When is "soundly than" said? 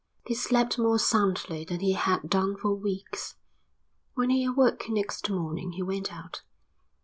0.97-1.79